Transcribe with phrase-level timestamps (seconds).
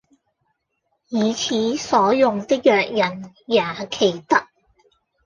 [1.09, 3.61] 以此所用的藥引也
[3.91, 4.47] 奇特：